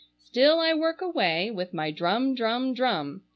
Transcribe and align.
Still 0.17 0.59
I 0.59 0.73
work 0.73 0.99
away 0.99 1.51
with 1.51 1.75
my 1.75 1.91
drum, 1.91 2.33
drum, 2.33 2.73
drum. 2.73 3.21